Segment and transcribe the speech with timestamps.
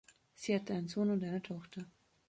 [0.33, 1.85] Sie hat einen Sohn und eine Tochter.